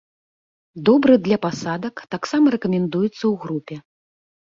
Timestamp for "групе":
3.47-3.75